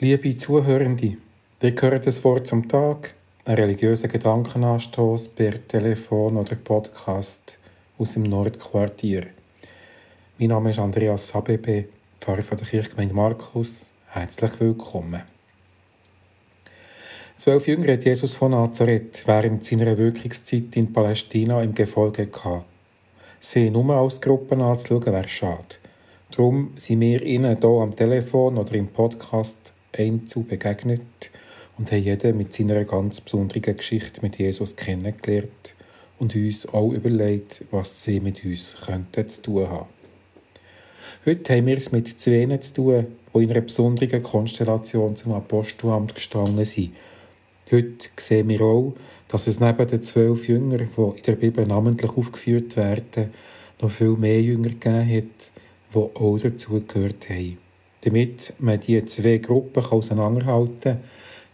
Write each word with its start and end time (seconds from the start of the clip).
Liebe 0.00 0.36
Zuhörende, 0.36 1.18
ihr 1.62 1.72
gehört 1.72 2.04
das 2.04 2.24
Wort 2.24 2.48
zum 2.48 2.68
Tag, 2.68 3.14
einen 3.44 3.58
religiösen 3.58 4.10
Gedankenanstoß 4.10 5.28
per 5.28 5.68
Telefon 5.68 6.36
oder 6.36 6.56
Podcast 6.56 7.60
aus 7.96 8.14
dem 8.14 8.24
Nordquartier. 8.24 9.28
Mein 10.36 10.48
Name 10.48 10.70
ist 10.70 10.80
Andreas 10.80 11.28
Sabebe, 11.28 11.84
Pfarrer 12.20 12.42
von 12.42 12.58
der 12.58 12.66
Kirchgemeinde 12.66 13.14
Markus. 13.14 13.92
Herzlich 14.08 14.58
willkommen. 14.58 15.22
Zwölf 17.36 17.68
Jünger 17.68 17.92
hat 17.92 18.04
Jesus 18.04 18.34
von 18.34 18.50
Nazareth 18.50 19.22
während 19.26 19.64
seiner 19.64 19.96
Wirkungszeit 19.96 20.74
in 20.74 20.92
Palästina 20.92 21.62
im 21.62 21.72
Gefolge 21.72 22.26
gehabt. 22.26 22.66
Sie 23.38 23.70
nur 23.70 23.94
als 23.94 24.20
Gruppe 24.20 24.56
anzuschauen, 24.56 25.12
wäre 25.12 25.28
schade. 25.28 25.76
Darum 26.32 26.72
sind 26.74 27.00
wir 27.00 27.22
ihnen 27.22 27.56
hier 27.56 27.68
am 27.68 27.94
Telefon 27.94 28.58
oder 28.58 28.74
im 28.74 28.88
Podcast 28.88 29.73
einzu 29.96 30.42
begegnet 30.42 31.02
und 31.78 31.90
haben 31.90 32.02
jeden 32.02 32.36
mit 32.36 32.52
seiner 32.52 32.84
ganz 32.84 33.20
besonderen 33.20 33.76
Geschichte 33.76 34.20
mit 34.22 34.38
Jesus 34.38 34.76
kennengelernt 34.76 35.74
und 36.18 36.34
uns 36.34 36.66
auch 36.68 36.92
überlegt, 36.92 37.64
was 37.70 38.04
sie 38.04 38.20
mit 38.20 38.44
uns 38.44 38.76
könnten 38.84 39.28
zu 39.28 39.42
tun 39.42 39.68
haben. 39.68 39.88
Heute 41.26 41.56
haben 41.56 41.66
wir 41.66 41.76
es 41.76 41.92
mit 41.92 42.08
zwei 42.08 42.56
zu 42.58 42.74
tun, 42.74 43.06
die 43.34 43.42
in 43.42 43.50
einer 43.50 43.60
besonderen 43.62 44.22
Konstellation 44.22 45.16
zum 45.16 45.32
Apostelamt 45.32 46.14
gestanden 46.14 46.64
sind. 46.64 46.90
Heute 47.70 48.08
sehen 48.16 48.48
wir 48.48 48.60
auch, 48.60 48.94
dass 49.28 49.46
es 49.46 49.58
neben 49.58 49.86
den 49.86 50.02
zwölf 50.02 50.48
Jüngern, 50.48 50.88
die 50.96 51.16
in 51.18 51.22
der 51.24 51.36
Bibel 51.36 51.66
namentlich 51.66 52.10
aufgeführt 52.12 52.76
werden, 52.76 53.30
noch 53.80 53.90
viel 53.90 54.16
mehr 54.16 54.40
Jünger 54.40 54.68
gegeben 54.68 55.16
hat, 55.16 55.50
die 55.94 55.98
auch 55.98 56.38
dazu 56.38 56.82
gehört 56.86 57.28
haben. 57.30 57.63
Damit 58.04 58.52
man 58.58 58.78
diese 58.78 59.06
zwei 59.06 59.38
Gruppen 59.38 59.82
auseinanderhalten 59.82 60.80
kann, 60.82 60.98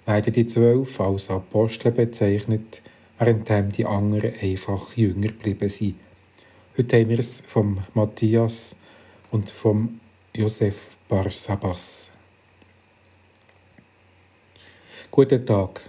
werden 0.04 0.32
die 0.32 0.46
zwölf 0.46 1.00
als 1.00 1.30
Apostel 1.30 1.92
bezeichnet, 1.92 2.82
während 3.20 3.78
die 3.78 3.86
anderen 3.86 4.32
einfach 4.42 4.96
Jünger 4.96 5.28
geblieben 5.28 5.68
sind. 5.68 5.94
Heute 6.76 6.98
haben 6.98 7.08
wir 7.08 7.20
es 7.20 7.42
vom 7.46 7.78
Matthias 7.94 8.76
und 9.30 9.48
vom 9.48 10.00
Josef 10.34 10.96
Barsabas. 11.08 12.10
Guten 15.12 15.46
Tag. 15.46 15.82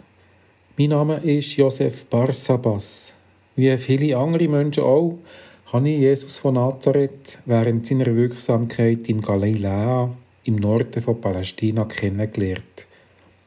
Mein 0.78 0.90
Name 0.90 1.18
ist 1.18 1.56
Josef 1.56 2.06
Barsabas. 2.06 3.16
Wie 3.56 3.76
viele 3.78 4.16
andere 4.16 4.48
Menschen 4.48 4.84
auch, 4.84 5.18
habe 5.74 5.90
ich 5.90 6.00
Jesus 6.00 6.38
von 6.38 6.56
Nazareth 6.56 7.40
während 7.46 7.88
seiner 7.88 8.16
Wirksamkeit 8.16 9.10
in 9.10 9.22
Galiläa 9.22 10.10
im 10.44 10.56
Norden 10.56 11.02
von 11.02 11.22
Palästina 11.22 11.86
kennengelernt. 11.86 12.88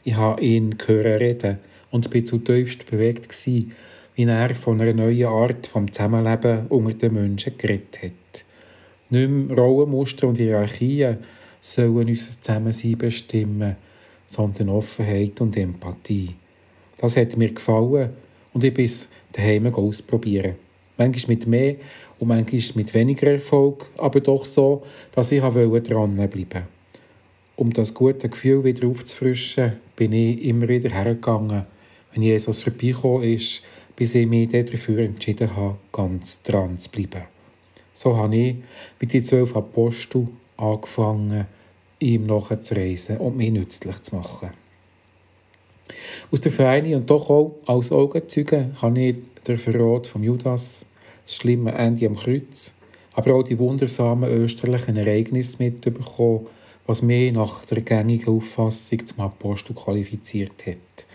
Ich 0.05 0.15
habe 0.15 0.43
ihn 0.43 0.77
hören 0.87 1.19
reden 1.19 1.59
und 1.91 2.11
bin 2.11 2.27
zutiefst 2.27 2.87
bewegt 2.91 3.29
gewesen, 3.29 3.73
wie 4.15 4.25
er 4.25 4.55
von 4.55 4.81
einer 4.81 4.93
neuen 4.93 5.27
Art 5.27 5.67
vom 5.67 5.93
Zusammenleben 5.93 6.67
unter 6.69 6.95
den 6.95 7.15
Menschen 7.15 7.59
geredet 7.59 8.03
hat. 8.03 8.45
Nicht 9.11 9.29
mehr 9.29 9.57
Rollenmuster 9.57 10.29
und 10.29 10.39
Hierarchien 10.39 11.19
sollen 11.61 12.09
unser 12.09 12.41
Zusammensein 12.41 12.99
bestimmen, 12.99 13.77
sondern 14.27 14.69
Offenheit 14.69 15.41
und 15.41 15.57
Empathie. 15.57 16.35
Das 16.97 17.17
hat 17.17 17.37
mir 17.37 17.53
gefallen 17.53 18.11
und 18.53 18.63
ich 18.63 18.75
bin 18.75 18.85
es 18.85 19.09
daheim 19.33 19.67
ausprobieren. 19.75 20.55
Manchmal 20.97 21.37
mit 21.37 21.47
mehr 21.47 21.77
und 22.21 22.29
manchmal 22.29 22.63
mit 22.77 22.95
weniger 22.95 23.33
Erfolg, 23.33 23.91
aber 23.97 24.21
doch 24.21 24.45
so, 24.45 24.85
dass 25.13 25.33
ich 25.33 25.41
dranbleiben 25.41 26.19
wollte. 26.19 26.74
Um 27.57 27.73
das 27.73 27.95
gute 27.95 28.29
Gefühl 28.29 28.65
wieder 28.65 28.89
aufzufrischen, 28.89 29.75
bin 29.95 30.13
ich 30.13 30.43
immer 30.45 30.67
wieder 30.67 30.91
hergegangen, 30.91 31.67
wenn 32.13 32.23
Jesus 32.23 32.65
vorbeigekommen 32.65 33.23
ist, 33.23 33.63
bis 33.95 34.15
ich 34.17 34.27
mich 34.27 34.49
dafür 34.49 34.99
entschieden 34.99 35.55
habe, 35.55 35.79
ganz 35.93 36.43
dran 36.43 36.79
zu 36.79 36.91
bleiben. 36.91 37.25
So 37.93 38.17
habe 38.17 38.37
ich 38.37 38.57
mit 39.01 39.13
den 39.13 39.25
zwölf 39.25 39.57
Aposteln 39.57 40.31
angefangen, 40.57 41.47
ihm 42.01 42.27
nachzureisen 42.27 43.19
und 43.19 43.37
mich 43.37 43.53
nützlich 43.53 44.03
zu 44.03 44.17
machen. 44.17 44.51
Aus 46.33 46.41
der 46.41 46.51
Feine 46.51 46.97
und 46.97 47.09
doch 47.09 47.31
auch 47.31 47.55
als 47.67 47.93
Augenzeuge 47.93 48.71
habe 48.83 49.01
ich 49.01 49.17
den 49.47 49.59
Verrat 49.59 50.09
von 50.09 50.25
Judas, 50.25 50.87
das 51.25 51.37
schlimme 51.37 51.73
Ende 51.73 52.07
am 52.07 52.17
Kreuz, 52.17 52.75
aber 53.13 53.35
auch 53.35 53.45
die 53.45 53.59
wundersamen 53.61 54.29
österlichen 54.29 54.97
Ereignisse 54.97 55.63
mitbekommen, 55.63 56.47
was 56.87 57.03
mich 57.03 57.33
nach 57.33 57.65
der 57.65 57.83
gängigen 57.83 58.35
Auffassung 58.35 59.05
zum 59.07 59.21
Apostel 59.21 59.75
qualifiziert 59.75 60.67
hat. 60.67 61.07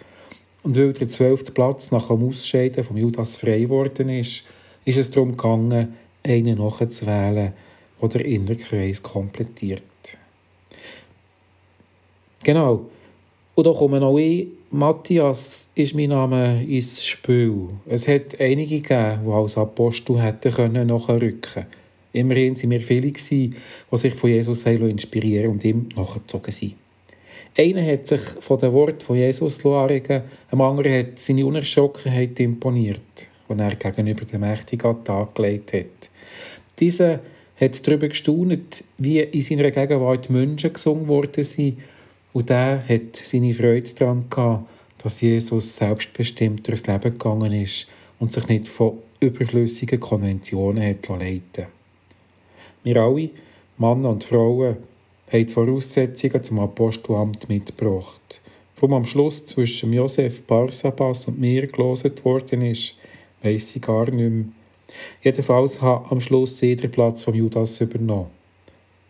Und 0.63 0.77
weil 0.77 0.93
der 0.93 1.07
zwölfte 1.07 1.51
Platz 1.51 1.91
nach 1.91 2.07
dem 2.07 2.27
Ausscheiden 2.27 2.83
von 2.83 2.97
Judas 2.97 3.35
frei 3.37 3.61
geworden 3.61 4.09
ist, 4.09 4.43
ist 4.85 4.97
es 4.97 5.11
darum 5.11 5.31
gegangen, 5.31 5.95
einen 6.23 6.57
nachzuwählen, 6.57 7.53
der 8.01 8.09
den 8.09 8.21
Innerkreis 8.21 9.01
komplettiert. 9.01 9.83
Genau. 12.43 12.85
Und 13.55 13.67
da 13.67 13.71
kommen 13.73 14.03
auch 14.03 14.17
ich. 14.17 14.47
Matthias 14.71 15.69
ist 15.75 15.95
mein 15.95 16.09
Name 16.09 16.63
ins 16.63 17.05
Spiel. 17.05 17.69
Es 17.85 18.07
hat 18.07 18.39
einige 18.39 18.81
gegeben, 18.81 19.23
die 19.25 19.31
als 19.31 19.57
Apostel 19.57 20.21
hätten 20.21 20.87
nachrücken 20.87 21.41
können. 21.41 21.65
Immerhin 22.11 22.55
waren 22.55 22.71
wir 22.71 22.79
viele, 22.81 23.11
die 23.11 23.53
sich 23.93 24.13
von 24.13 24.29
Jesus 24.29 24.65
inspirieren 24.65 25.51
und 25.51 25.63
ihm 25.63 25.89
nachgezogen 25.95 26.51
sind. 26.51 26.75
Einer 27.57 27.85
hat 27.85 28.07
sich 28.07 28.21
von 28.21 28.57
den 28.57 28.73
Worten 28.73 29.01
von 29.01 29.17
Jesus 29.17 29.65
anregen 29.65 30.23
einem 30.49 30.61
anderen 30.61 30.93
hat 30.93 31.19
seine 31.19 31.45
Unerschrockenheit 31.45 32.39
imponiert, 32.39 33.27
die 33.49 33.59
er 33.59 33.75
gegenüber 33.75 34.25
dem 34.25 34.41
Mächtigen 34.41 34.89
an 34.89 35.03
Tag 35.03 35.35
gelegt 35.35 35.73
hat. 35.73 36.09
Dieser 36.79 37.19
hat 37.59 37.87
darüber 37.87 38.07
gestaunt, 38.07 38.83
wie 38.97 39.19
in 39.19 39.41
seiner 39.41 39.71
Gegenwart 39.71 40.29
Menschen 40.29 40.73
gesungen 40.73 41.07
worden 41.07 41.43
sind, 41.43 41.77
und 42.31 42.49
der 42.49 42.83
hat 42.87 43.15
seine 43.15 43.53
Freude 43.53 43.93
daran 43.95 44.25
gehabt, 44.29 44.69
dass 45.03 45.21
Jesus 45.21 45.75
selbstbestimmt 45.75 46.67
durchs 46.67 46.85
Leben 46.85 47.11
gegangen 47.11 47.51
ist 47.51 47.87
und 48.19 48.31
sich 48.31 48.47
nicht 48.47 48.69
von 48.69 48.99
überflüssigen 49.19 49.99
Konventionen 49.99 50.83
hat 50.83 51.09
leiten 51.09 51.78
wir 52.83 52.97
alle, 52.97 53.29
Männer 53.77 54.09
und 54.09 54.23
Frauen, 54.23 54.77
haben 55.31 55.45
die 55.45 55.53
Voraussetzungen 55.53 56.43
zum 56.43 56.59
Apostelamt 56.59 57.49
mitgebracht. 57.49 58.41
Warum 58.75 58.93
am 58.93 59.05
Schluss 59.05 59.45
zwischen 59.45 59.93
Josef 59.93 60.41
Barsabas 60.43 61.27
und 61.27 61.39
mir 61.39 61.67
gelesen 61.67 62.13
worden 62.23 62.61
ist, 62.63 62.95
weiss 63.43 63.75
ich 63.75 63.81
gar 63.81 64.09
nicht 64.09 64.31
mehr. 64.31 64.45
Jedenfalls 65.21 65.81
hat 65.81 66.11
am 66.11 66.19
Schluss 66.19 66.61
jeder 66.61 66.87
Platz 66.87 67.23
von 67.23 67.35
Judas 67.35 67.79
übernommen. 67.81 68.27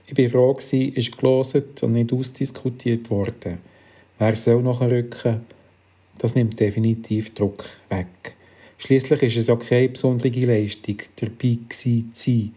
Ich 0.08 0.18
war 0.18 0.30
froh, 0.30 0.58
ist 0.58 1.18
gelesen 1.18 1.64
und 1.82 1.92
nicht 1.94 2.12
ausdiskutiert 2.12 3.10
worden. 3.12 3.60
Wer 4.18 4.36
soll 4.36 4.64
nachrücken? 4.64 5.42
Das 6.18 6.36
nimmt 6.36 6.60
definitiv 6.60 7.34
Druck 7.34 7.64
weg. 7.90 8.36
Schließlich 8.78 9.24
ist 9.24 9.38
es 9.38 9.50
auch 9.50 9.60
keine 9.60 9.90
besondere 9.90 10.46
Leistung, 10.46 10.98
dabei 11.16 11.60
zu 11.70 12.04
sein, 12.14 12.54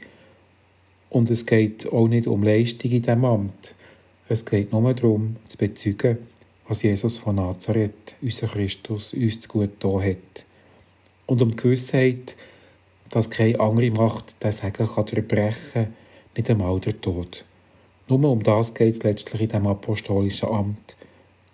und 1.12 1.30
es 1.30 1.44
geht 1.44 1.92
auch 1.92 2.08
nicht 2.08 2.26
um 2.26 2.42
Leistung 2.42 2.90
in 2.90 3.02
diesem 3.02 3.24
Amt. 3.26 3.74
Es 4.30 4.46
geht 4.46 4.72
nur 4.72 4.94
darum, 4.94 5.36
zu 5.44 5.58
bezeugen, 5.58 6.16
was 6.66 6.82
Jesus 6.82 7.18
von 7.18 7.36
Nazareth, 7.36 8.16
unser 8.22 8.46
Christus, 8.46 9.12
uns 9.12 9.40
zu 9.40 9.48
gut 9.50 9.78
getan 9.78 10.02
hat. 10.02 10.46
Und 11.26 11.42
um 11.42 11.50
die 11.50 11.56
Gewissheit, 11.56 12.34
dass 13.10 13.28
keine 13.28 13.60
andere 13.60 13.90
Macht 13.90 14.42
den 14.42 14.52
Segen 14.52 14.86
kann 14.86 15.04
durchbrechen 15.04 15.72
kann, 15.74 15.94
nicht 16.34 16.48
einmal 16.48 16.80
der 16.80 16.98
Tod. 16.98 17.44
Nur 18.08 18.24
um 18.24 18.42
das 18.42 18.72
geht 18.72 18.94
es 18.94 19.02
letztlich 19.02 19.42
in 19.42 19.48
diesem 19.48 19.66
apostolischen 19.66 20.48
Amt. 20.48 20.96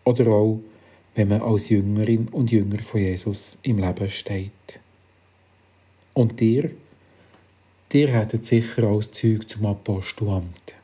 Oder 0.05 0.29
auch, 0.29 0.61
wenn 1.17 1.29
man 1.29 1.43
als 1.43 1.69
Jüngerin 1.69 2.29
und 2.29 2.53
Jünger 2.53 2.81
von 2.81 3.00
Jesus 3.00 3.59
im 3.62 3.79
Leben 3.79 4.09
steht. 4.09 4.53
Und 6.15 6.38
dir? 6.38 6.71
Dir 7.93 8.08
hättet 8.08 8.44
sicher 8.44 8.87
auch 8.87 8.99
das 8.99 9.12
Zeug 9.12 9.49
zum 9.49 9.64
Apostelamt. 9.64 10.78